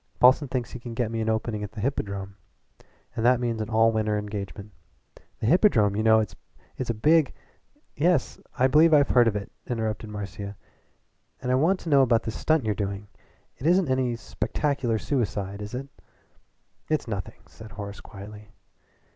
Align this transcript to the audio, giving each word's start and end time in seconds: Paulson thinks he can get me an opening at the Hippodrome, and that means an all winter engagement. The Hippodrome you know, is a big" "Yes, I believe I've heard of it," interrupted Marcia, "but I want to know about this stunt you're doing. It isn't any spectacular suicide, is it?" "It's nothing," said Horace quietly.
Paulson 0.19 0.47
thinks 0.47 0.71
he 0.71 0.79
can 0.79 0.95
get 0.95 1.11
me 1.11 1.21
an 1.21 1.29
opening 1.29 1.61
at 1.63 1.73
the 1.73 1.79
Hippodrome, 1.79 2.35
and 3.15 3.23
that 3.23 3.39
means 3.39 3.61
an 3.61 3.69
all 3.69 3.91
winter 3.91 4.17
engagement. 4.17 4.71
The 5.39 5.45
Hippodrome 5.45 5.95
you 5.95 6.01
know, 6.01 6.25
is 6.77 6.89
a 6.89 6.95
big" 6.95 7.31
"Yes, 7.95 8.39
I 8.57 8.65
believe 8.65 8.95
I've 8.95 9.09
heard 9.09 9.27
of 9.27 9.35
it," 9.35 9.51
interrupted 9.67 10.09
Marcia, 10.09 10.57
"but 11.39 11.51
I 11.51 11.53
want 11.53 11.79
to 11.81 11.89
know 11.89 12.01
about 12.01 12.23
this 12.23 12.33
stunt 12.33 12.65
you're 12.65 12.73
doing. 12.73 13.09
It 13.59 13.67
isn't 13.67 13.89
any 13.91 14.15
spectacular 14.15 14.97
suicide, 14.97 15.61
is 15.61 15.75
it?" 15.75 15.87
"It's 16.89 17.07
nothing," 17.07 17.43
said 17.45 17.73
Horace 17.73 18.01
quietly. 18.01 18.49